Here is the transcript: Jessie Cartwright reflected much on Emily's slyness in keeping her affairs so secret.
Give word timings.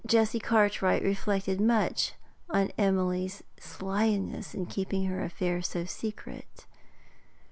Jessie 0.03 0.39
Cartwright 0.39 1.03
reflected 1.03 1.61
much 1.61 2.13
on 2.49 2.71
Emily's 2.75 3.43
slyness 3.59 4.55
in 4.55 4.65
keeping 4.65 5.05
her 5.05 5.23
affairs 5.23 5.67
so 5.67 5.85
secret. 5.85 6.65